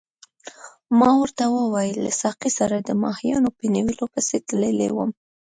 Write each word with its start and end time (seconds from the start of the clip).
ما 0.99 1.09
ورته 1.21 1.43
وویل 1.49 1.97
له 2.05 2.11
ساقي 2.21 2.49
سره 2.59 2.75
د 2.77 2.89
ماهیانو 3.03 3.49
په 3.57 3.63
نیولو 3.75 4.05
پسې 4.13 4.35
تللی 4.47 4.89
وم. 4.95 5.09